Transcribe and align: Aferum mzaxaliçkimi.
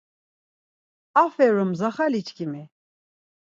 Aferum 1.23 1.71
mzaxaliçkimi. 1.73 2.63